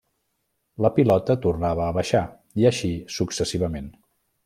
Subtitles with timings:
[0.85, 2.25] La pilota tornava a baixar
[2.63, 3.97] i així successivament.